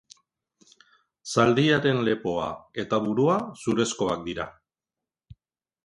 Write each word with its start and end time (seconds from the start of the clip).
Zaldiaren 1.33 2.01
lepoa 2.09 2.49
eta 2.85 3.01
burua 3.07 3.37
zurezkoak 3.67 4.29
dira. 4.31 4.53